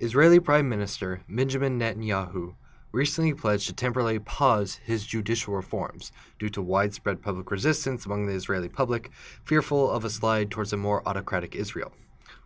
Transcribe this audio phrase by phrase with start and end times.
[0.00, 2.54] Israeli Prime Minister Benjamin Netanyahu
[2.92, 8.32] recently pledged to temporarily pause his judicial reforms due to widespread public resistance among the
[8.32, 9.10] Israeli public,
[9.42, 11.92] fearful of a slide towards a more autocratic Israel.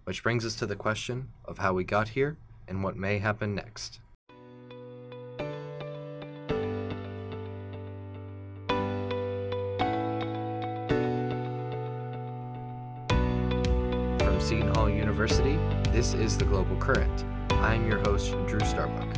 [0.05, 3.55] Which brings us to the question of how we got here and what may happen
[3.55, 4.01] next.
[14.19, 15.59] From Seton Hall University,
[15.91, 17.27] this is The Global Current.
[17.63, 19.17] I'm your host, Drew Starbuck.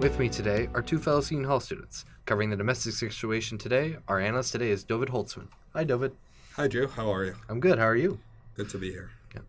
[0.00, 2.04] With me today are two fellow Seton Hall students.
[2.26, 5.48] Covering the domestic situation today, our analyst today is David Holtzman.
[5.72, 6.12] Hi, David.
[6.56, 6.88] Hi, Drew.
[6.88, 7.34] How are you?
[7.48, 7.78] I'm good.
[7.78, 8.18] How are you?
[8.56, 9.10] Good to be here.
[9.34, 9.42] Yeah.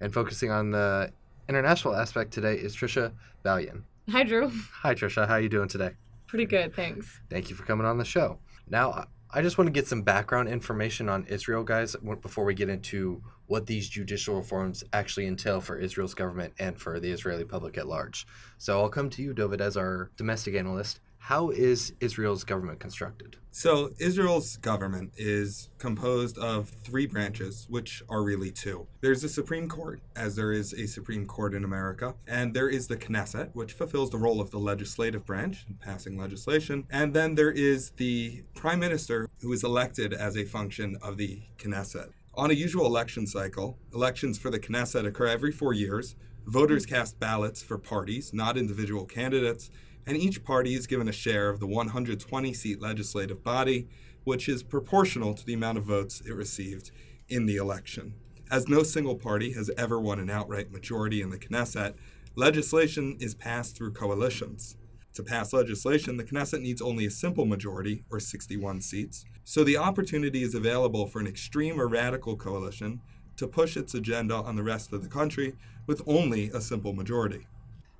[0.00, 1.12] And focusing on the
[1.48, 3.12] international aspect today is Trisha
[3.44, 3.84] Baillon.
[4.10, 4.50] Hi, Drew.
[4.82, 5.26] Hi, Trisha.
[5.26, 5.90] How are you doing today?
[6.26, 7.20] Pretty good, thanks.
[7.30, 8.38] Thank you for coming on the show.
[8.68, 12.54] Now, I- I just want to get some background information on Israel, guys, before we
[12.54, 17.44] get into what these judicial reforms actually entail for Israel's government and for the Israeli
[17.44, 18.26] public at large.
[18.58, 21.00] So I'll come to you, David, as our domestic analyst.
[21.18, 23.36] How is Israel's government constructed?
[23.50, 28.86] So, Israel's government is composed of three branches, which are really two.
[29.00, 32.86] There's the Supreme Court, as there is a Supreme Court in America, and there is
[32.86, 37.34] the Knesset, which fulfills the role of the legislative branch in passing legislation, and then
[37.34, 42.10] there is the Prime Minister, who is elected as a function of the Knesset.
[42.38, 46.14] On a usual election cycle, elections for the Knesset occur every four years.
[46.46, 46.94] Voters mm-hmm.
[46.94, 49.72] cast ballots for parties, not individual candidates,
[50.06, 53.88] and each party is given a share of the 120 seat legislative body,
[54.22, 56.92] which is proportional to the amount of votes it received
[57.28, 58.14] in the election.
[58.52, 61.94] As no single party has ever won an outright majority in the Knesset,
[62.36, 64.76] legislation is passed through coalitions.
[65.14, 69.78] To pass legislation, the Knesset needs only a simple majority, or 61 seats, so the
[69.78, 73.00] opportunity is available for an extreme or radical coalition
[73.34, 75.54] to push its agenda on the rest of the country
[75.86, 77.46] with only a simple majority.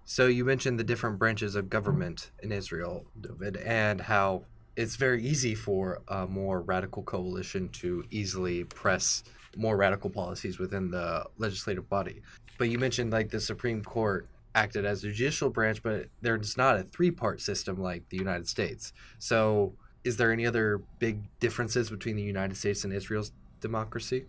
[0.05, 4.43] So you mentioned the different branches of government in Israel, David, and how
[4.77, 9.25] it's very easy for a more radical coalition to easily press
[9.57, 12.21] more radical policies within the legislative body.
[12.59, 16.77] But you mentioned like the Supreme Court acted as a judicial branch, but there's not
[16.77, 18.93] a three-part system like the United States.
[19.19, 19.73] So
[20.05, 24.27] is there any other big differences between the United States and Israel's democracy?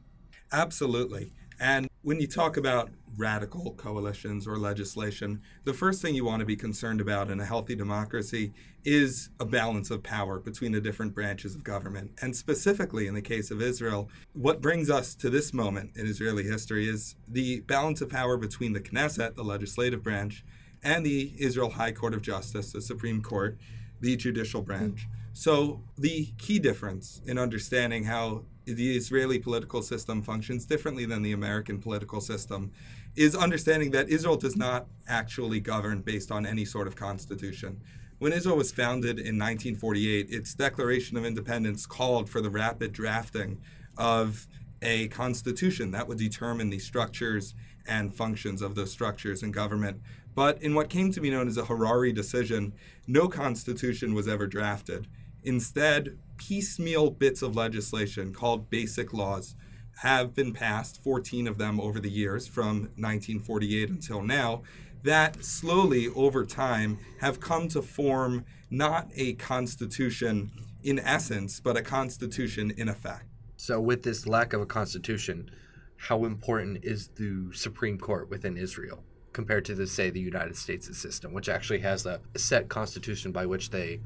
[0.52, 1.32] Absolutely.
[1.60, 6.46] And when you talk about radical coalitions or legislation, the first thing you want to
[6.46, 8.54] be concerned about in a healthy democracy
[8.86, 12.12] is a balance of power between the different branches of government.
[12.22, 16.44] And specifically in the case of Israel, what brings us to this moment in Israeli
[16.44, 20.46] history is the balance of power between the Knesset, the legislative branch,
[20.82, 23.58] and the Israel High Court of Justice, the Supreme Court,
[24.02, 25.02] the judicial branch.
[25.02, 25.14] Mm-hmm.
[25.34, 31.32] So, the key difference in understanding how the Israeli political system functions differently than the
[31.32, 32.72] American political system
[33.16, 37.80] is understanding that Israel does not actually govern based on any sort of constitution.
[38.20, 43.62] When Israel was founded in 1948, its Declaration of Independence called for the rapid drafting
[43.98, 44.48] of
[44.82, 47.56] a constitution that would determine the structures
[47.88, 50.02] and functions of those structures in government.
[50.36, 52.74] But in what came to be known as a Harari decision,
[53.08, 55.08] no constitution was ever drafted.
[55.44, 59.56] Instead, piecemeal bits of legislation called basic laws
[60.02, 64.62] have been passed, 14 of them over the years from 1948 until now,
[65.04, 70.52] that slowly over time have come to form not a constitution
[70.84, 73.26] in essence, but a constitution in effect.
[73.58, 75.52] So, with this lack of a constitution,
[75.98, 79.04] how important is the Supreme Court within Israel
[79.34, 83.46] compared to, the, say, the United States' system, which actually has a set constitution by
[83.46, 84.00] which they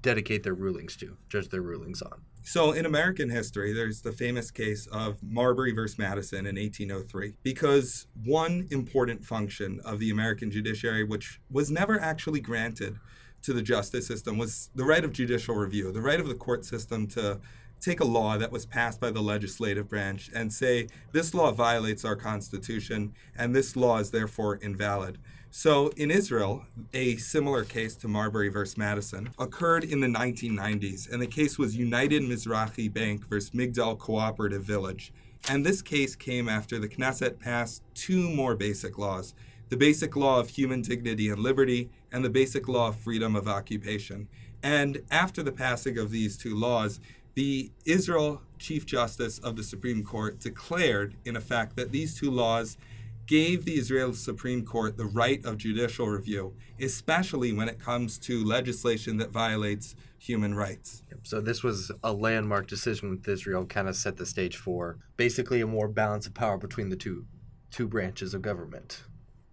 [0.00, 2.22] dedicate their rulings to, judge their rulings on?
[2.44, 8.08] So, in American history, there's the famous case of Marbury versus Madison in 1803, because
[8.24, 12.98] one important function of the American judiciary, which was never actually granted
[13.42, 16.64] to the justice system, was the right of judicial review, the right of the court
[16.64, 17.38] system to
[17.82, 22.04] take a law that was passed by the legislative branch and say, this law violates
[22.04, 25.18] our Constitution and this law is therefore invalid.
[25.50, 26.64] So in Israel,
[26.94, 31.76] a similar case to Marbury versus Madison occurred in the 1990s, and the case was
[31.76, 35.12] United Mizrahi Bank versus Migdal Cooperative Village.
[35.50, 39.34] And this case came after the Knesset passed two more basic laws
[39.68, 43.48] the basic law of human dignity and liberty, and the basic law of freedom of
[43.48, 44.28] occupation.
[44.62, 47.00] And after the passing of these two laws,
[47.34, 52.76] the Israel Chief Justice of the Supreme Court declared, in effect, that these two laws
[53.26, 58.44] gave the Israel Supreme Court the right of judicial review, especially when it comes to
[58.44, 61.02] legislation that violates human rights.
[61.22, 65.60] So, this was a landmark decision with Israel, kind of set the stage for basically
[65.60, 67.26] a more balance of power between the two
[67.70, 69.04] two branches of government.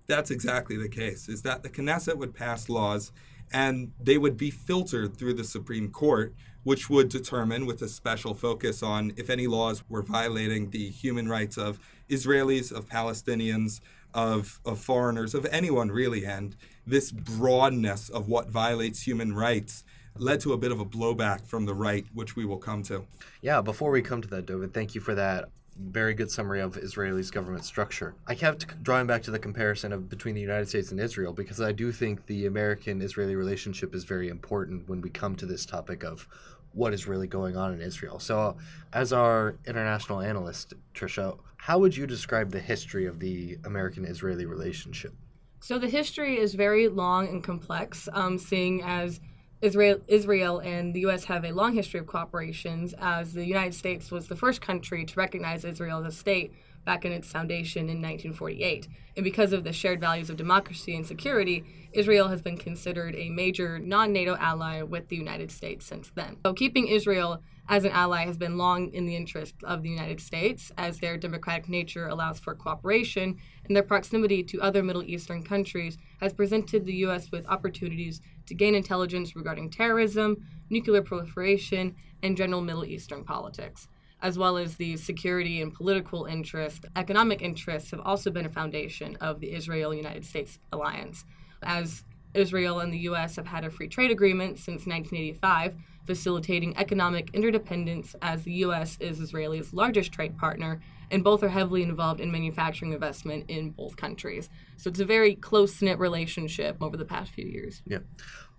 [0.07, 3.11] That's exactly the case, is that the Knesset would pass laws
[3.51, 6.33] and they would be filtered through the Supreme Court,
[6.63, 11.27] which would determine, with a special focus on if any laws were violating the human
[11.27, 11.79] rights of
[12.09, 13.79] Israelis, of Palestinians,
[14.13, 16.25] of, of foreigners, of anyone really.
[16.25, 19.83] And this broadness of what violates human rights
[20.17, 23.05] led to a bit of a blowback from the right, which we will come to.
[23.41, 26.77] Yeah, before we come to that, David, thank you for that very good summary of
[26.77, 28.15] Israel's government structure.
[28.27, 31.61] I kept drawing back to the comparison of between the United States and Israel because
[31.61, 36.03] I do think the American-Israeli relationship is very important when we come to this topic
[36.03, 36.27] of
[36.73, 38.19] what is really going on in Israel.
[38.19, 38.57] So,
[38.93, 45.13] as our international analyst, Trisha, how would you describe the history of the American-Israeli relationship?
[45.61, 49.19] So the history is very long and complex, um, seeing as
[49.61, 51.25] Israel, Israel and the U.S.
[51.25, 55.13] have a long history of cooperations, as the United States was the first country to
[55.15, 56.53] recognize Israel as a state
[56.85, 58.87] back in its foundation in 1948.
[59.17, 63.29] And because of the shared values of democracy and security, Israel has been considered a
[63.29, 66.37] major non NATO ally with the United States since then.
[66.45, 70.19] So, keeping Israel as an ally has been long in the interest of the United
[70.19, 75.43] States, as their democratic nature allows for cooperation, and their proximity to other Middle Eastern
[75.43, 77.31] countries has presented the U.S.
[77.31, 83.87] with opportunities to gain intelligence regarding terrorism, nuclear proliferation, and general Middle Eastern politics.
[84.21, 89.15] As well as the security and political interests, economic interests have also been a foundation
[89.21, 91.23] of the Israel United States alliance.
[91.63, 92.03] As
[92.33, 93.37] Israel and the U.S.
[93.37, 95.75] have had a free trade agreement since 1985,
[96.05, 98.97] facilitating economic interdependence as the U.S.
[98.99, 100.81] is Israel's largest trade partner,
[101.11, 104.49] and both are heavily involved in manufacturing investment in both countries.
[104.77, 107.81] So it's a very close knit relationship over the past few years.
[107.85, 107.99] Yeah.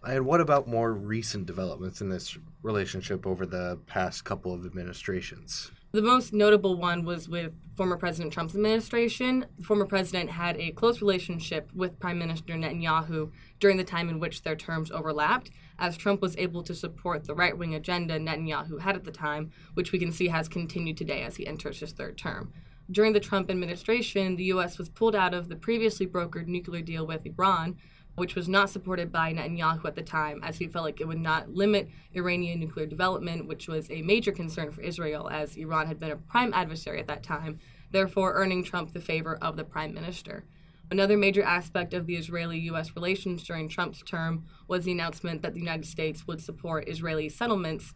[0.02, 5.70] And what about more recent developments in this relationship over the past couple of administrations?
[5.92, 9.44] The most notable one was with former President Trump's administration.
[9.58, 14.20] The former president had a close relationship with Prime Minister Netanyahu during the time in
[14.20, 15.50] which their terms overlapped,
[15.80, 19.50] as Trump was able to support the right wing agenda Netanyahu had at the time,
[19.74, 22.52] which we can see has continued today as he enters his third term.
[22.90, 24.76] During the Trump administration, the U.S.
[24.76, 27.76] was pulled out of the previously brokered nuclear deal with Iran,
[28.16, 31.20] which was not supported by Netanyahu at the time, as he felt like it would
[31.20, 35.98] not limit Iranian nuclear development, which was a major concern for Israel, as Iran had
[35.98, 37.58] been a prime adversary at that time,
[37.92, 40.44] therefore earning Trump the favor of the prime minister.
[40.90, 42.96] Another major aspect of the Israeli U.S.
[42.96, 47.94] relations during Trump's term was the announcement that the United States would support Israeli settlements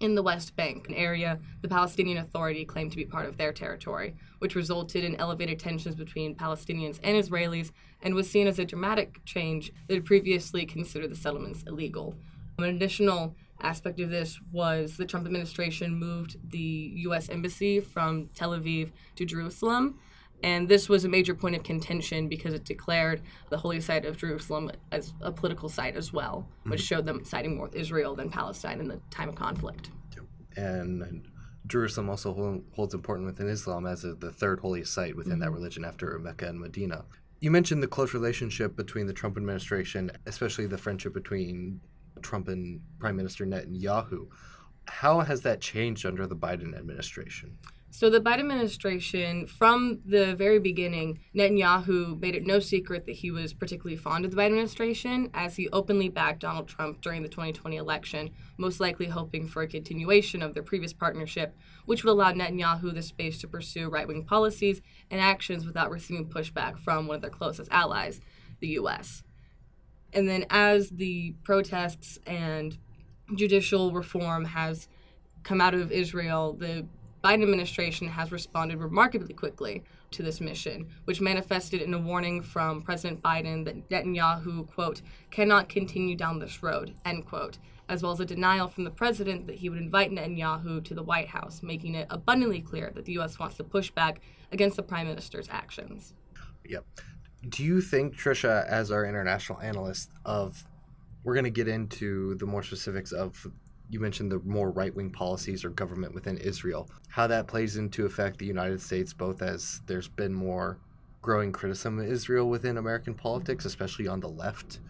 [0.00, 3.52] in the West Bank, an area the Palestinian Authority claimed to be part of their
[3.52, 7.70] territory, which resulted in elevated tensions between Palestinians and Israelis
[8.02, 12.14] and was seen as a dramatic change that had previously considered the settlements illegal.
[12.58, 17.30] An additional aspect of this was the Trump administration moved the U.S.
[17.30, 19.98] Embassy from Tel Aviv to Jerusalem.
[20.44, 24.18] And this was a major point of contention because it declared the holy site of
[24.18, 26.84] Jerusalem as a political site as well, which mm-hmm.
[26.84, 29.88] showed them siding more with Israel than Palestine in the time of conflict.
[30.54, 31.26] And
[31.66, 35.40] Jerusalem also holds important within Islam as a, the third holiest site within mm-hmm.
[35.40, 37.06] that religion after Mecca and Medina.
[37.40, 41.80] You mentioned the close relationship between the Trump administration, especially the friendship between
[42.20, 44.28] Trump and Prime Minister Netanyahu.
[44.88, 47.56] How has that changed under the Biden administration?
[47.94, 53.30] So the Biden administration, from the very beginning, Netanyahu made it no secret that he
[53.30, 57.28] was particularly fond of the Biden administration, as he openly backed Donald Trump during the
[57.28, 62.32] 2020 election, most likely hoping for a continuation of their previous partnership, which would allow
[62.32, 67.22] Netanyahu the space to pursue right-wing policies and actions without receiving pushback from one of
[67.22, 68.20] their closest allies,
[68.58, 69.22] the U.S.
[70.12, 72.76] And then, as the protests and
[73.36, 74.88] judicial reform has
[75.44, 76.88] come out of Israel, the
[77.24, 82.82] Biden administration has responded remarkably quickly to this mission, which manifested in a warning from
[82.82, 85.00] President Biden that Netanyahu, quote,
[85.30, 87.56] cannot continue down this road, end quote,
[87.88, 91.02] as well as a denial from the president that he would invite Netanyahu to the
[91.02, 93.38] White House, making it abundantly clear that the U.S.
[93.38, 94.20] wants to push back
[94.52, 96.12] against the prime minister's actions.
[96.66, 96.84] Yep.
[97.48, 100.64] Do you think, Trisha, as our international analyst, of
[101.22, 103.46] we're going to get into the more specifics of
[103.90, 108.06] you mentioned the more right wing policies or government within Israel, how that plays into
[108.06, 110.78] effect the United States, both as there's been more
[111.22, 114.80] growing criticism of Israel within American politics, especially on the left.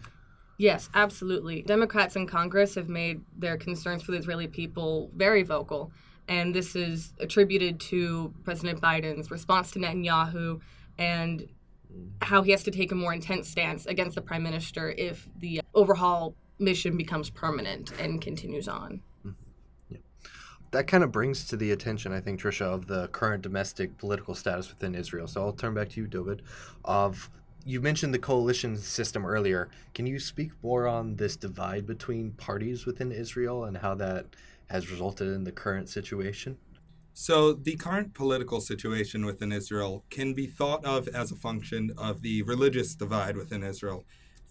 [0.57, 1.61] Yes, absolutely.
[1.63, 5.91] Democrats in Congress have made their concerns for the Israeli people very vocal,
[6.27, 10.61] and this is attributed to President Biden's response to Netanyahu
[10.97, 11.47] and
[12.21, 15.61] how he has to take a more intense stance against the prime minister if the
[15.73, 19.01] overhaul mission becomes permanent and continues on.
[19.25, 19.31] Mm-hmm.
[19.89, 19.97] Yeah.
[20.71, 24.35] That kind of brings to the attention, I think, Trisha, of the current domestic political
[24.35, 25.27] status within Israel.
[25.27, 26.41] So I'll turn back to you, David,
[26.83, 27.29] of
[27.67, 29.69] You mentioned the coalition system earlier.
[29.93, 34.27] Can you speak more on this divide between parties within Israel and how that
[34.67, 36.57] has resulted in the current situation?
[37.17, 42.21] So, the current political situation within Israel can be thought of as a function of
[42.21, 44.03] the religious divide within Israel.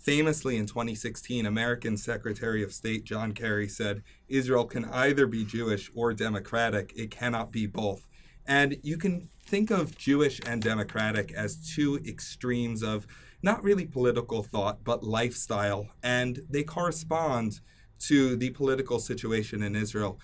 [0.05, 5.91] Famously, in 2016, American Secretary of State John Kerry said Israel can either be Jewish
[5.95, 8.07] or democratic, it cannot be both.
[8.47, 13.07] And you can think of Jewish and democratic as two extremes of
[13.43, 17.61] not really political thought, but lifestyle, and they correspond
[18.01, 20.21] to the political situation in Israel.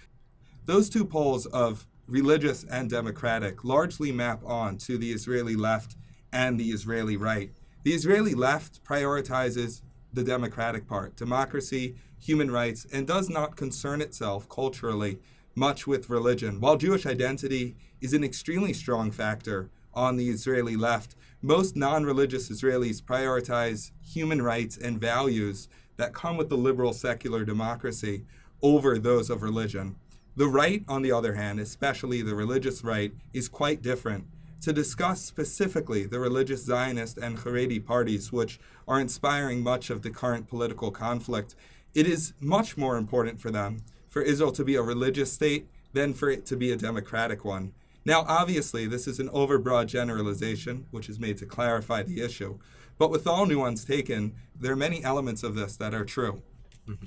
[0.66, 5.96] Those two poles of religious and democratic, largely map on to the Israeli left
[6.30, 7.50] and the Israeli right.
[7.82, 9.80] The Israeli left prioritizes
[10.12, 15.18] the democratic part, democracy, human rights, and does not concern itself culturally
[15.54, 16.60] much with religion.
[16.60, 22.50] While Jewish identity is an extremely strong factor on the Israeli left, most non religious
[22.50, 28.24] Israelis prioritize human rights and values that come with the liberal secular democracy
[28.62, 29.96] over those of religion.
[30.36, 34.26] The right, on the other hand, especially the religious right, is quite different.
[34.62, 40.10] To discuss specifically the religious Zionist and Haredi parties, which are inspiring much of the
[40.10, 41.54] current political conflict,
[41.94, 46.12] it is much more important for them for Israel to be a religious state than
[46.12, 47.72] for it to be a democratic one.
[48.04, 52.58] Now, obviously, this is an overbroad generalization, which is made to clarify the issue.
[52.98, 56.42] But with all nuance taken, there are many elements of this that are true.
[56.86, 57.06] Mm-hmm.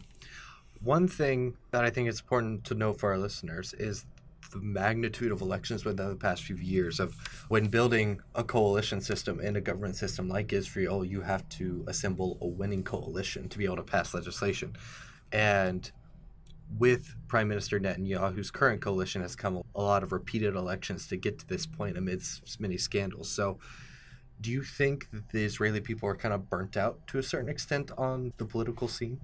[0.82, 4.06] One thing that I think is important to know for our listeners is
[4.54, 7.16] the magnitude of elections within the past few years of
[7.50, 12.38] when building a coalition system in a government system like Israel, you have to assemble
[12.42, 14.76] a winning coalition to be able to pass legislation.
[15.32, 15.92] And
[16.78, 21.40] with Prime Minister Netanyahu's current coalition has come a lot of repeated elections to get
[21.40, 23.30] to this point amidst many scandals.
[23.30, 23.60] So
[24.42, 27.92] do you think the Israeli people are kind of burnt out to a certain extent
[27.98, 29.20] on the political scene?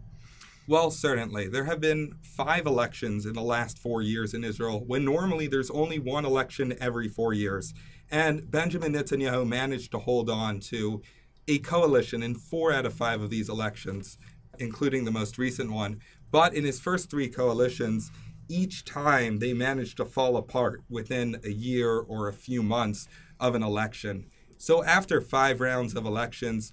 [0.70, 1.48] Well, certainly.
[1.48, 5.72] There have been five elections in the last four years in Israel, when normally there's
[5.72, 7.74] only one election every four years.
[8.12, 11.02] And Benjamin Netanyahu managed to hold on to
[11.48, 14.20] a coalition in four out of five of these elections,
[14.60, 16.02] including the most recent one.
[16.30, 18.12] But in his first three coalitions,
[18.48, 23.08] each time they managed to fall apart within a year or a few months
[23.40, 24.28] of an election.
[24.60, 26.72] So after five rounds of elections,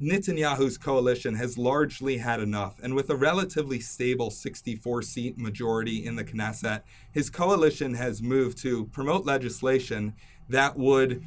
[0.00, 6.16] Netanyahu's coalition has largely had enough, and with a relatively stable 64 seat majority in
[6.16, 10.14] the Knesset, his coalition has moved to promote legislation
[10.48, 11.22] that would,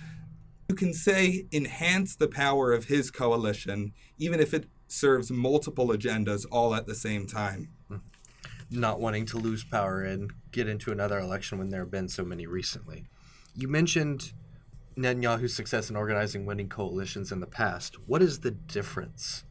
[0.69, 6.45] you can say, enhance the power of his coalition, even if it serves multiple agendas
[6.51, 7.69] all at the same time.
[7.87, 7.97] Hmm.
[8.71, 12.23] Not wanting to lose power and get into another election when there have been so
[12.23, 13.05] many recently.
[13.55, 14.33] You mentioned
[14.97, 19.43] Netanyahu's success in organizing winning coalitions in the past, what is the difference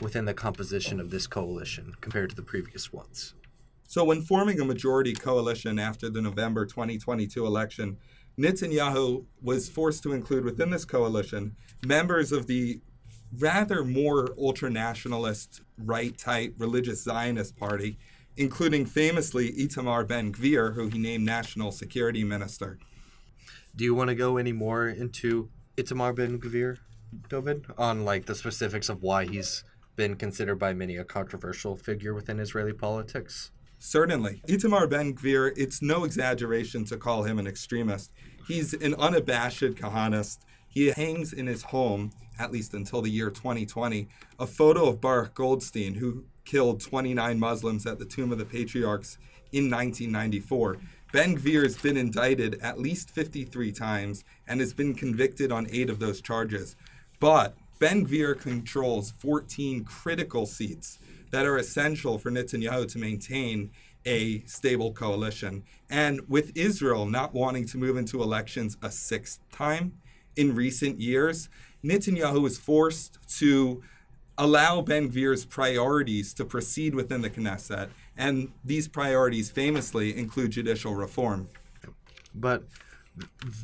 [0.00, 3.34] within the composition of this coalition compared to the previous ones?
[3.86, 7.96] So, when forming a majority coalition after the November 2022 election,
[8.38, 12.80] Netanyahu was forced to include within this coalition members of the
[13.38, 17.98] rather more ultranationalist, right type religious Zionist party,
[18.36, 22.78] including famously Itamar Ben Gvir, who he named National Security Minister.
[23.74, 26.78] Do you want to go any more into Itamar Ben Gvir,
[27.28, 29.64] David, on like the specifics of why he's
[29.96, 33.52] been considered by many a controversial figure within Israeli politics?
[33.78, 34.42] Certainly.
[34.46, 38.10] Itamar Ben Gvir, it's no exaggeration to call him an extremist.
[38.46, 40.38] He's an unabashed Kahanist.
[40.68, 44.08] He hangs in his home, at least until the year 2020,
[44.38, 49.16] a photo of Baruch Goldstein, who killed 29 Muslims at the Tomb of the Patriarchs
[49.52, 50.78] in 1994.
[51.12, 55.90] Ben Gvir has been indicted at least 53 times and has been convicted on eight
[55.90, 56.76] of those charges.
[57.18, 60.98] But Ben Gvir controls 14 critical seats
[61.32, 63.70] that are essential for Netanyahu to maintain
[64.06, 65.64] a stable coalition.
[65.88, 69.94] And with Israel not wanting to move into elections a sixth time
[70.36, 71.48] in recent years,
[71.84, 73.82] Netanyahu is forced to
[74.38, 80.94] allow Ben Gvir's priorities to proceed within the Knesset and these priorities famously include judicial
[80.94, 81.48] reform.
[82.34, 82.64] But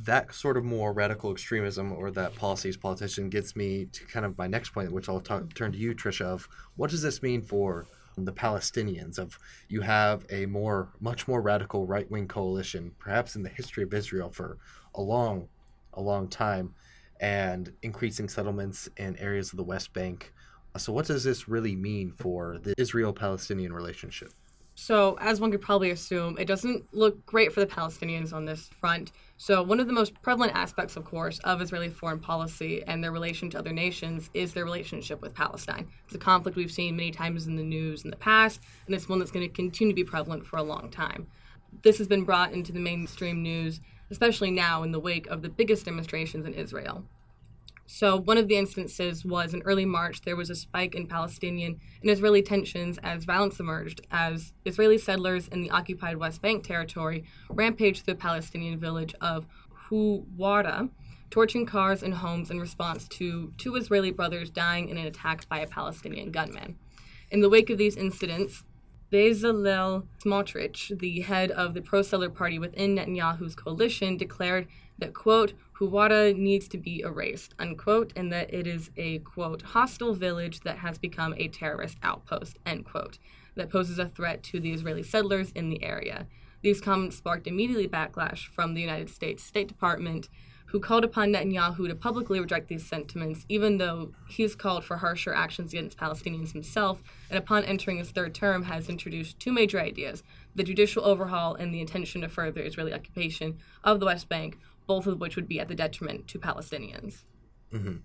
[0.05, 4.37] that sort of more radical extremism or that policies politician gets me to kind of
[4.37, 7.87] my next point, which I'll turn to you, Trisha, of what does this mean for
[8.19, 9.39] the Palestinians of
[9.69, 13.93] you have a more much more radical right wing coalition, perhaps in the history of
[13.93, 14.57] Israel for
[14.95, 15.49] a long,
[15.93, 16.75] a long time,
[17.21, 20.33] and increasing settlements in areas of the West Bank.
[20.79, 24.33] So what does this really mean for the Israel Palestinian relationship?
[24.79, 28.69] So, as one could probably assume, it doesn't look great for the Palestinians on this
[28.79, 29.11] front.
[29.39, 33.11] So, one of the most prevalent aspects, of course, of Israeli foreign policy and their
[33.11, 35.89] relation to other nations is their relationship with Palestine.
[36.05, 39.09] It's a conflict we've seen many times in the news in the past, and it's
[39.09, 41.27] one that's going to continue to be prevalent for a long time.
[41.83, 43.81] This has been brought into the mainstream news,
[44.11, 47.03] especially now in the wake of the biggest demonstrations in Israel.
[47.89, 51.81] So, one of the instances was in early March, there was a spike in Palestinian
[52.03, 57.25] and Israeli tensions as violence emerged, as Israeli settlers in the occupied West Bank territory
[57.49, 59.47] rampaged the Palestinian village of
[59.89, 60.91] Huwara,
[61.31, 65.61] torching cars and homes in response to two Israeli brothers dying in an attack by
[65.61, 66.77] a Palestinian gunman.
[67.31, 68.65] In the wake of these incidents,
[69.13, 74.67] Bezalel Smotrich, the head of the pro-settler party within Netanyahu's coalition, declared
[74.99, 80.15] that, quote, Huwara needs to be erased, unquote, and that it is a, quote, hostile
[80.15, 83.19] village that has become a terrorist outpost, end quote,
[83.57, 86.27] that poses a threat to the Israeli settlers in the area.
[86.63, 90.31] These comments sparked immediately backlash from the United States State Department,
[90.67, 95.33] who called upon Netanyahu to publicly reject these sentiments, even though he's called for harsher
[95.33, 100.23] actions against Palestinians himself, and upon entering his third term has introduced two major ideas
[100.55, 105.07] the judicial overhaul and the intention to further Israeli occupation of the West Bank, both
[105.07, 107.25] of which would be at the detriment to Palestinians.
[107.73, 107.97] Mm-hmm.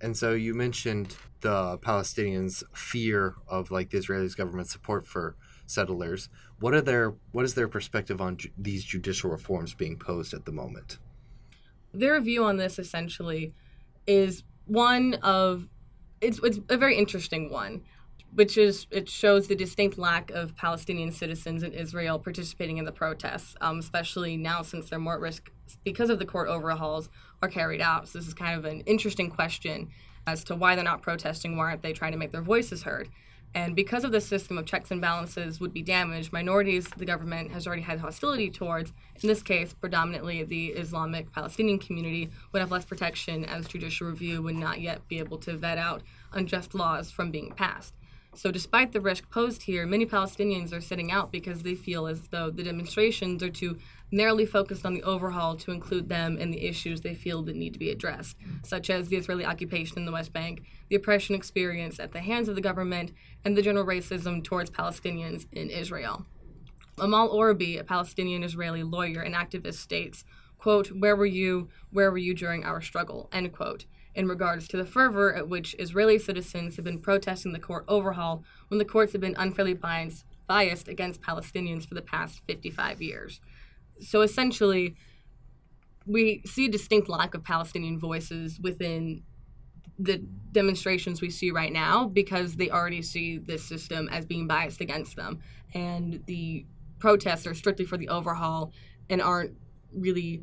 [0.00, 6.28] And so you mentioned the Palestinians' fear of like the Israeli government support for settlers.
[6.60, 10.44] What are their what is their perspective on ju- these judicial reforms being posed at
[10.44, 10.98] the moment?
[11.92, 13.54] Their view on this essentially
[14.06, 15.68] is one of
[16.20, 17.82] it's it's a very interesting one
[18.36, 22.92] which is it shows the distinct lack of Palestinian citizens in Israel participating in the
[22.92, 25.50] protests, um, especially now since they're more at risk
[25.84, 27.08] because of the court overhauls
[27.42, 28.08] are carried out.
[28.08, 29.90] So this is kind of an interesting question
[30.26, 31.56] as to why they're not protesting.
[31.56, 33.08] Why aren't they trying to make their voices heard?
[33.54, 37.52] And because of the system of checks and balances would be damaged, minorities the government
[37.52, 38.92] has already had hostility towards,
[39.22, 44.42] in this case, predominantly the Islamic Palestinian community, would have less protection as judicial review
[44.42, 47.94] would not yet be able to vet out unjust laws from being passed.
[48.34, 52.28] So, despite the risk posed here, many Palestinians are sitting out because they feel as
[52.28, 53.78] though the demonstrations are too
[54.10, 57.72] narrowly focused on the overhaul to include them in the issues they feel that need
[57.72, 62.00] to be addressed, such as the Israeli occupation in the West Bank, the oppression experienced
[62.00, 63.12] at the hands of the government,
[63.44, 66.24] and the general racism towards Palestinians in Israel.
[66.98, 70.24] Amal Orabi, a Palestinian Israeli lawyer and activist, states,
[70.58, 71.68] quote, Where were you?
[71.90, 73.28] Where were you during our struggle?
[73.32, 77.60] End quote in regards to the fervor at which Israeli citizens have been protesting the
[77.60, 83.02] court overhaul when the courts have been unfairly biased against Palestinians for the past 55
[83.02, 83.40] years.
[84.00, 84.96] So essentially,
[86.06, 89.22] we see a distinct lack of Palestinian voices within
[89.98, 90.18] the
[90.52, 95.16] demonstrations we see right now because they already see this system as being biased against
[95.16, 95.40] them.
[95.74, 96.66] And the
[96.98, 98.72] protests are strictly for the overhaul
[99.08, 99.56] and aren't
[99.92, 100.42] really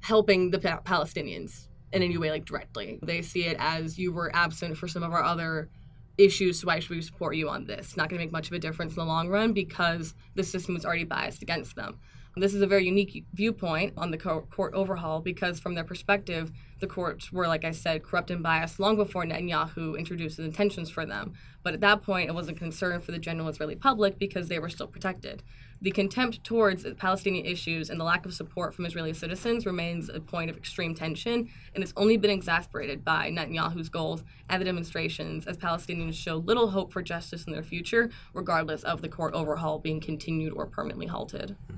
[0.00, 2.98] helping the pa- Palestinians in any way like directly.
[3.02, 5.70] They see it as you were absent for some of our other
[6.18, 7.96] issues, so why should we support you on this?
[7.96, 10.76] Not going to make much of a difference in the long run because the system
[10.76, 11.98] is already biased against them.
[12.36, 16.86] This is a very unique viewpoint on the court overhaul because, from their perspective, the
[16.88, 21.06] courts were, like I said, corrupt and biased long before Netanyahu introduced his intentions for
[21.06, 21.34] them.
[21.62, 24.58] But at that point, it wasn't a concern for the general Israeli public because they
[24.58, 25.44] were still protected.
[25.80, 30.18] The contempt towards Palestinian issues and the lack of support from Israeli citizens remains a
[30.18, 35.46] point of extreme tension, and it's only been exacerbated by Netanyahu's goals at the demonstrations
[35.46, 39.78] as Palestinians show little hope for justice in their future, regardless of the court overhaul
[39.78, 41.56] being continued or permanently halted.
[41.70, 41.76] Hmm.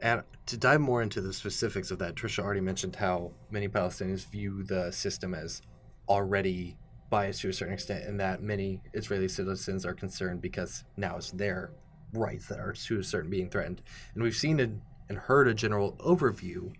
[0.00, 4.26] And to dive more into the specifics of that, Trisha already mentioned how many Palestinians
[4.26, 5.62] view the system as
[6.08, 6.76] already
[7.10, 11.30] biased to a certain extent, and that many Israeli citizens are concerned because now it's
[11.30, 11.72] their
[12.12, 13.82] rights that are to a certain being threatened.
[14.14, 16.72] And we've seen and heard a general overview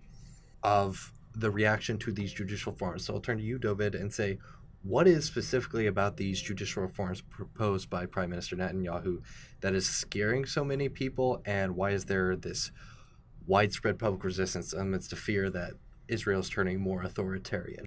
[0.63, 3.05] of the reaction to these judicial reforms.
[3.05, 4.39] So I'll turn to you, David, and say,
[4.81, 9.21] what is specifically about these judicial reforms proposed by Prime Minister Netanyahu
[9.61, 12.71] that is scaring so many people, and why is there this
[13.49, 15.71] widespread public resistance amidst a fear that
[16.07, 17.85] Israel is turning more authoritarian.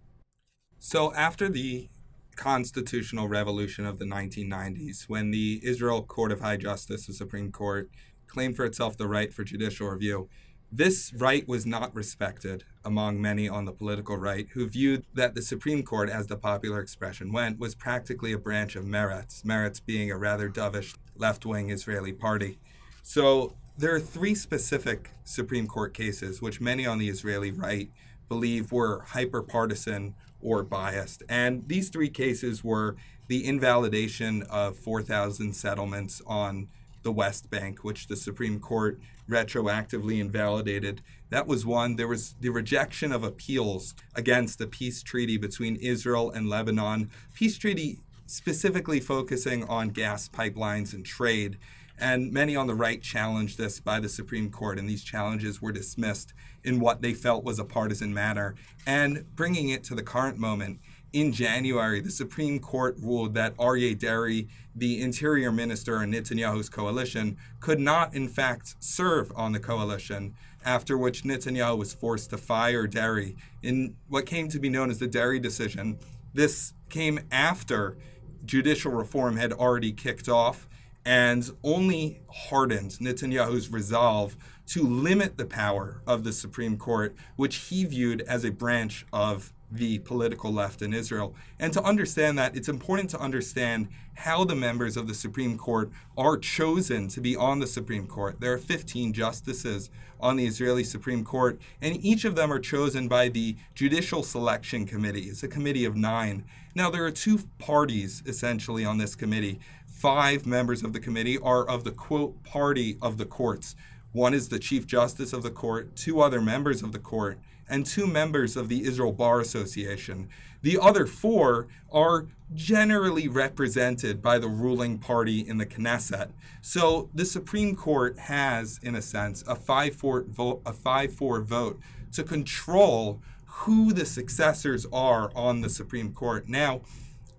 [0.80, 1.88] So, after the
[2.34, 7.88] constitutional revolution of the 1990s, when the Israel Court of High Justice, the Supreme Court,
[8.26, 10.28] claimed for itself the right for judicial review,
[10.72, 15.42] this right was not respected among many on the political right who viewed that the
[15.42, 20.10] Supreme Court, as the popular expression went, was practically a branch of Meretz, Meretz being
[20.10, 22.58] a rather dovish left wing Israeli party.
[23.02, 27.90] So there are three specific Supreme Court cases which many on the Israeli right
[28.28, 31.24] believe were hyper partisan or biased.
[31.28, 32.94] And these three cases were
[33.26, 36.68] the invalidation of 4,000 settlements on
[37.02, 41.02] the West Bank, which the Supreme Court retroactively invalidated.
[41.30, 41.96] That was one.
[41.96, 47.10] There was the rejection of appeals against the peace treaty between Israel and Lebanon.
[47.34, 51.58] Peace treaty specifically focusing on gas pipelines and trade.
[51.98, 55.72] And many on the right challenged this by the Supreme Court, and these challenges were
[55.72, 56.32] dismissed
[56.64, 58.54] in what they felt was a partisan matter.
[58.86, 60.80] And bringing it to the current moment,
[61.12, 67.36] in January, the Supreme Court ruled that Aryeh Deri, the interior minister in Netanyahu's coalition,
[67.60, 72.86] could not, in fact, serve on the coalition, after which Netanyahu was forced to fire
[72.86, 75.98] Deri in what came to be known as the Deri decision.
[76.32, 77.98] This came after
[78.44, 80.66] judicial reform had already kicked off
[81.04, 84.36] and only hardened Netanyahu's resolve
[84.66, 89.52] to limit the power of the Supreme Court, which he viewed as a branch of
[89.72, 91.34] the political left in Israel.
[91.58, 95.90] And to understand that, it's important to understand how the members of the Supreme Court
[96.16, 98.38] are chosen to be on the Supreme Court.
[98.40, 103.08] There are 15 justices on the Israeli Supreme Court, and each of them are chosen
[103.08, 105.22] by the Judicial Selection Committee.
[105.22, 106.44] It's a committee of nine.
[106.74, 109.58] Now, there are two parties essentially on this committee.
[110.02, 113.76] Five members of the committee are of the quote party of the courts.
[114.10, 117.38] One is the Chief Justice of the court, two other members of the court,
[117.68, 120.28] and two members of the Israel Bar Association.
[120.62, 126.30] The other four are generally represented by the ruling party in the Knesset.
[126.62, 131.42] So the Supreme Court has, in a sense, a 5 4 vote, a 5 4
[131.42, 136.48] vote to control who the successors are on the Supreme Court.
[136.48, 136.80] Now,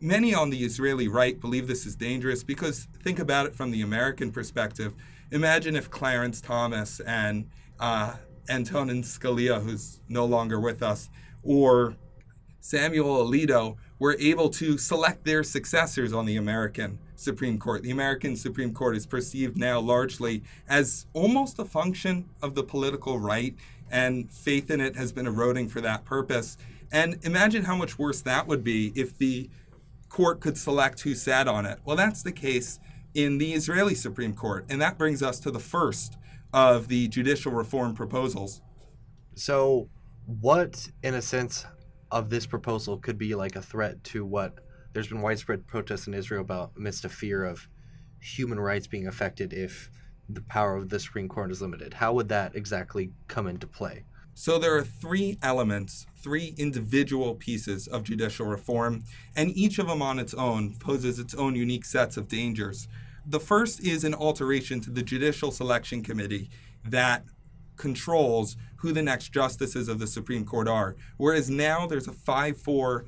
[0.03, 3.81] many on the Israeli right believe this is dangerous because think about it from the
[3.81, 4.93] American perspective.
[5.31, 8.15] Imagine if Clarence Thomas and uh,
[8.49, 11.09] Antonin Scalia, who's no longer with us,
[11.41, 11.95] or
[12.59, 17.81] Samuel Alito were able to select their successors on the American Supreme Court.
[17.81, 23.19] The American Supreme Court is perceived now largely as almost a function of the political
[23.19, 23.55] right,
[23.89, 26.57] and faith in it has been eroding for that purpose.
[26.91, 29.49] And imagine how much worse that would be if the
[30.13, 31.79] court could select who sat on it.
[31.83, 32.79] Well, that's the case
[33.15, 34.63] in the Israeli Supreme Court.
[34.69, 36.17] And that brings us to the first
[36.53, 38.61] of the judicial reform proposals.
[39.33, 39.89] So,
[40.27, 41.65] what, in a sense,
[42.11, 44.59] of this proposal could be like a threat to what
[44.93, 47.67] there's been widespread protests in Israel about amidst a fear of
[48.21, 49.89] human rights being affected if
[50.29, 51.95] the power of the Supreme Court is limited?
[51.95, 54.05] How would that exactly come into play?
[54.35, 59.03] So there are three elements, three individual pieces of judicial reform,
[59.35, 62.87] and each of them on its own poses its own unique sets of dangers.
[63.25, 66.49] The first is an alteration to the Judicial Selection Committee
[66.83, 67.23] that
[67.77, 70.95] controls who the next justices of the Supreme Court are.
[71.17, 73.05] Whereas now there's a 5 4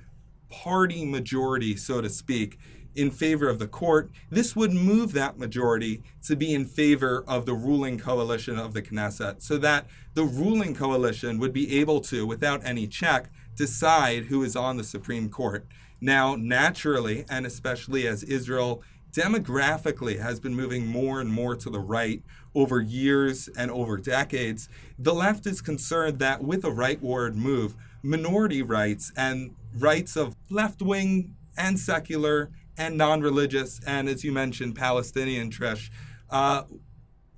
[0.50, 2.60] party majority, so to speak,
[2.96, 4.10] in favor of the court.
[4.30, 8.82] This would move that majority to be in favor of the ruling coalition of the
[8.82, 14.44] Knesset, so that the ruling coalition would be able to, without any check, decide who
[14.44, 15.66] is on the Supreme Court.
[16.02, 21.80] Now, naturally, and especially as Israel demographically has been moving more and more to the
[21.80, 22.22] right
[22.54, 24.68] over years and over decades,
[25.00, 30.82] the left is concerned that with a rightward move, minority rights and rights of left
[30.82, 35.90] wing and secular and non religious, and as you mentioned, Palestinian, Trish,
[36.30, 36.64] uh,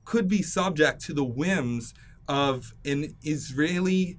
[0.06, 1.94] could be subject to the whims
[2.28, 4.18] of an Israeli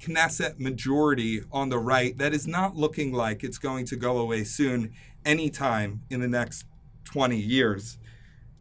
[0.00, 4.44] Knesset majority on the right that is not looking like it's going to go away
[4.44, 4.92] soon,
[5.24, 6.64] anytime in the next
[7.04, 7.98] 20 years.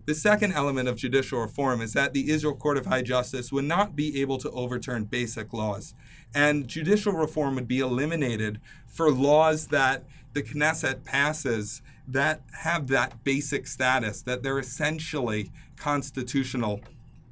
[0.06, 3.66] The second element of judicial reform is that the Israel Court of High Justice would
[3.66, 5.94] not be able to overturn basic laws.
[6.34, 13.24] And judicial reform would be eliminated for laws that the Knesset passes that have that
[13.24, 16.82] basic status, that they're essentially constitutional.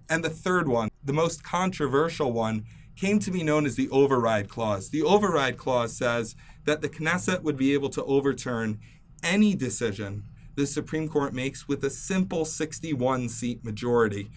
[0.10, 4.50] And the third one, the most controversial one, came to be known as the override
[4.50, 4.90] clause.
[4.90, 6.36] The override clause says
[6.66, 8.80] that the Knesset would be able to overturn
[9.24, 10.24] any decision
[10.56, 14.30] the Supreme Court makes with a simple 61 seat majority,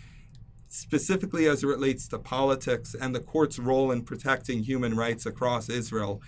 [0.66, 5.68] specifically as it relates to politics and the court's role in protecting human rights across
[5.68, 6.20] Israel.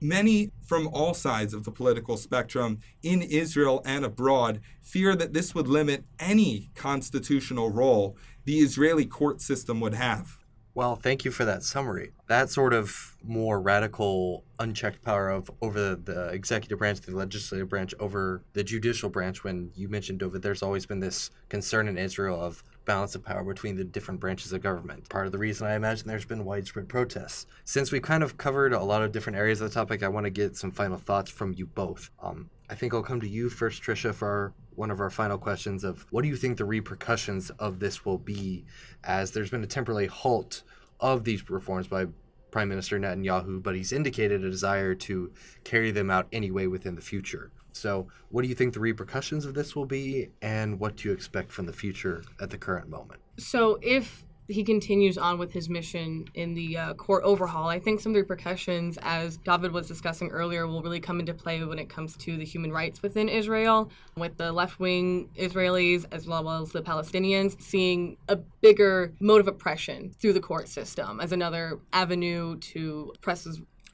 [0.00, 5.54] Many from all sides of the political spectrum in Israel and abroad fear that this
[5.54, 10.38] would limit any constitutional role the Israeli court system would have.
[10.74, 12.12] Well, thank you for that summary.
[12.28, 17.94] That sort of more radical, unchecked power of over the executive branch, the legislative branch,
[17.98, 19.42] over the judicial branch.
[19.42, 23.44] When you mentioned David, there's always been this concern in Israel of balance of power
[23.44, 25.06] between the different branches of government.
[25.10, 27.46] Part of the reason I imagine there's been widespread protests.
[27.66, 30.24] Since we've kind of covered a lot of different areas of the topic, I want
[30.24, 32.10] to get some final thoughts from you both.
[32.22, 35.36] Um, I think I'll come to you first, Trisha, for our, one of our final
[35.36, 38.64] questions of what do you think the repercussions of this will be
[39.04, 40.62] as there's been a temporary halt
[40.98, 42.06] of these reforms by
[42.50, 45.30] Prime Minister Netanyahu, but he's indicated a desire to
[45.62, 47.52] carry them out anyway within the future.
[47.78, 51.14] So, what do you think the repercussions of this will be, and what do you
[51.14, 53.20] expect from the future at the current moment?
[53.38, 58.00] So, if he continues on with his mission in the uh, court overhaul, I think
[58.00, 61.78] some of the repercussions, as David was discussing earlier, will really come into play when
[61.78, 66.48] it comes to the human rights within Israel, with the left wing Israelis as well
[66.50, 71.78] as the Palestinians seeing a bigger mode of oppression through the court system as another
[71.92, 73.46] avenue to press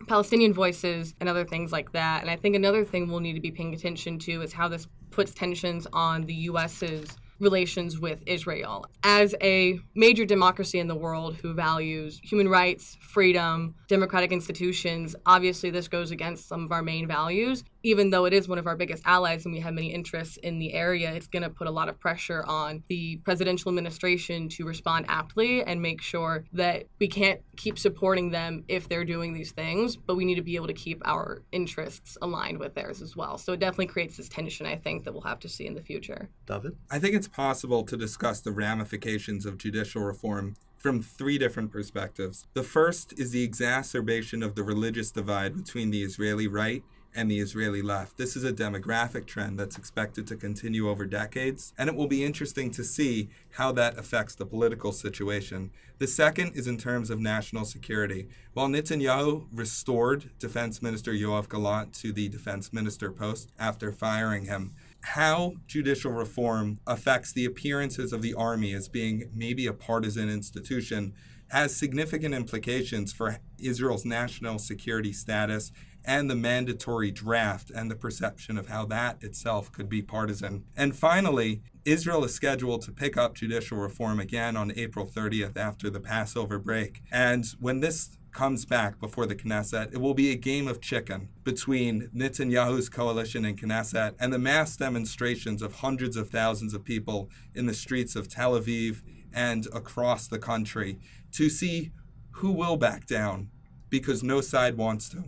[0.07, 2.23] Palestinian voices and other things like that.
[2.23, 4.87] And I think another thing we'll need to be paying attention to is how this
[5.11, 8.87] puts tensions on the US's relations with Israel.
[9.03, 15.71] As a major democracy in the world who values human rights, freedom, democratic institutions, obviously
[15.71, 18.75] this goes against some of our main values even though it is one of our
[18.77, 21.71] biggest allies and we have many interests in the area, it's going to put a
[21.71, 27.07] lot of pressure on the presidential administration to respond aptly and make sure that we
[27.07, 30.67] can't keep supporting them if they're doing these things, but we need to be able
[30.67, 33.37] to keep our interests aligned with theirs as well.
[33.37, 35.83] So it definitely creates this tension, I think, that we'll have to see in the
[35.83, 36.31] future.
[36.47, 36.77] David?
[36.91, 42.47] I think it's possible to discuss the ramifications of judicial reform from three different perspectives.
[42.55, 46.83] The first is the exacerbation of the religious divide between the Israeli right
[47.15, 48.17] and the Israeli left.
[48.17, 52.25] This is a demographic trend that's expected to continue over decades, and it will be
[52.25, 55.71] interesting to see how that affects the political situation.
[55.99, 58.29] The second is in terms of national security.
[58.53, 64.75] While Netanyahu restored Defense Minister Yoav Gallant to the defense minister post after firing him,
[65.03, 71.15] how judicial reform affects the appearances of the army as being maybe a partisan institution
[71.49, 75.71] has significant implications for Israel's national security status
[76.05, 80.65] and the mandatory draft and the perception of how that itself could be partisan.
[80.77, 85.91] And finally, Israel is scheduled to pick up judicial reform again on April 30th after
[85.91, 87.03] the Passover break.
[87.11, 91.29] And when this comes back before the Knesset, it will be a game of chicken
[91.45, 97.31] between Netanyahu's coalition and Knesset and the mass demonstrations of hundreds of thousands of people
[97.55, 100.99] in the streets of Tel Aviv and across the country
[101.33, 101.93] to see
[102.33, 103.51] who will back down
[103.89, 105.25] because no side wants to.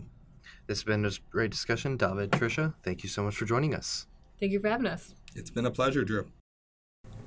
[0.67, 1.95] This has been a great discussion.
[1.95, 4.05] David, Trisha, thank you so much for joining us.
[4.37, 5.15] Thank you for having us.
[5.33, 6.27] It's been a pleasure, Drew.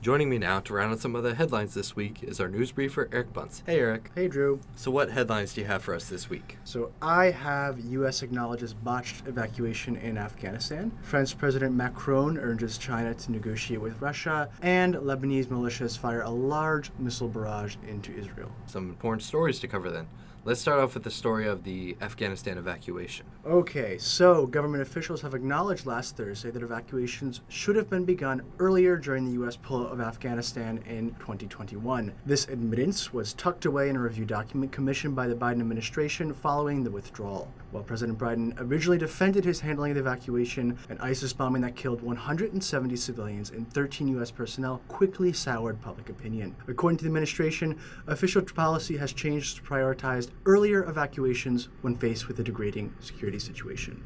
[0.02, 2.72] Joining me now to round out some of the headlines this week is our news
[2.72, 3.62] briefer, Eric Bunce.
[3.66, 4.10] Hey, Eric.
[4.14, 4.60] Hey, Drew.
[4.74, 6.58] So, what headlines do you have for us this week?
[6.64, 8.22] So, I have U.S.
[8.22, 10.90] acknowledges botched evacuation in Afghanistan.
[11.02, 16.90] French President Macron urges China to negotiate with Russia, and Lebanese militias fire a large
[16.98, 18.50] missile barrage into Israel.
[18.66, 20.08] Some important stories to cover then.
[20.42, 23.26] Let's start off with the story of the Afghanistan evacuation.
[23.44, 28.96] Okay, so government officials have acknowledged last Thursday that evacuations should have been begun earlier
[28.96, 29.58] during the U.S.
[29.58, 32.10] pullout of Afghanistan in 2021.
[32.24, 36.84] This admittance was tucked away in a review document commissioned by the Biden administration following
[36.84, 37.52] the withdrawal.
[37.70, 42.00] While President Biden originally defended his handling of the evacuation, an ISIS bombing that killed
[42.00, 44.30] 170 civilians and 13 U.S.
[44.30, 46.56] personnel quickly soured public opinion.
[46.66, 52.38] According to the administration, official policy has changed to prioritize earlier evacuations when faced with
[52.40, 54.02] a degrading security situation.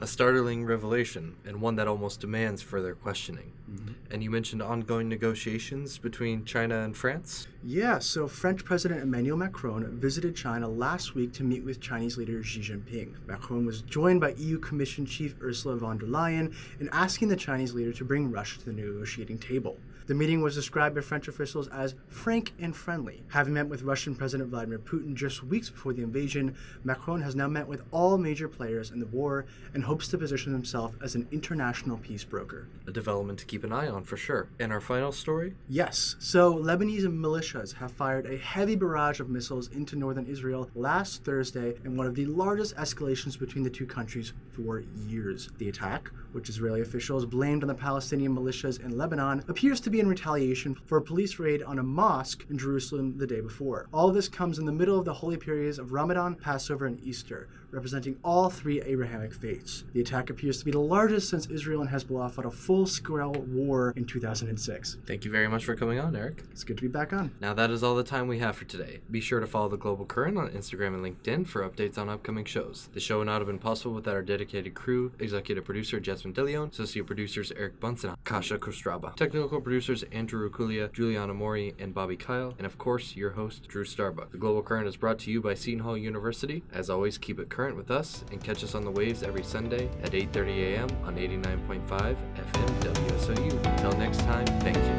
[0.00, 3.52] A startling revelation, and one that almost demands further questioning.
[3.68, 3.92] Mm-hmm.
[4.12, 7.48] And you mentioned ongoing negotiations between China and France?
[7.64, 12.44] Yeah, so French President Emmanuel Macron visited China last week to meet with Chinese leader
[12.44, 13.14] Xi Jinping.
[13.26, 17.74] Macron was joined by EU Commission Chief Ursula von der Leyen in asking the Chinese
[17.74, 19.78] leader to bring Russia to the negotiating table.
[20.08, 23.22] The meeting was described by French officials as frank and friendly.
[23.28, 27.46] Having met with Russian President Vladimir Putin just weeks before the invasion, Macron has now
[27.46, 29.44] met with all major players in the war
[29.74, 32.68] and hopes to position himself as an international peace broker.
[32.86, 34.48] A development to keep an eye on for sure.
[34.58, 35.52] And our final story?
[35.68, 36.16] Yes.
[36.18, 41.74] So, Lebanese militias have fired a heavy barrage of missiles into northern Israel last Thursday
[41.84, 45.50] in one of the largest escalations between the two countries for years.
[45.58, 50.00] The attack, which Israeli officials blamed on the Palestinian militias in Lebanon, appears to be
[50.00, 53.88] in retaliation for a police raid on a mosque in Jerusalem the day before.
[53.92, 57.48] All this comes in the middle of the holy periods of Ramadan, Passover, and Easter.
[57.70, 59.84] Representing all three Abrahamic faiths.
[59.92, 63.92] The attack appears to be the largest since Israel and Hezbollah fought a full-scale war
[63.94, 64.96] in 2006.
[65.06, 66.44] Thank you very much for coming on, Eric.
[66.50, 67.32] It's good to be back on.
[67.40, 69.00] Now that is all the time we have for today.
[69.10, 72.44] Be sure to follow the Global Current on Instagram and LinkedIn for updates on upcoming
[72.44, 72.88] shows.
[72.94, 76.72] The show would not have been possible without our dedicated crew, executive producer Jasmine DeLeon,
[76.72, 82.54] associate producers Eric Bunce, Kasia Kostraba, technical producers Andrew Raccuglia, Juliana Mori, and Bobby Kile,
[82.56, 84.32] and of course your host Drew Starbuck.
[84.32, 86.62] The Global Current is brought to you by Seton Hall University.
[86.72, 89.90] As always, keep it current with us and catch us on the waves every Sunday
[90.04, 90.88] at 8:30 a.m.
[91.02, 92.16] on 89.5
[92.52, 93.52] FM WSOU.
[93.72, 94.97] Until next time, thank you.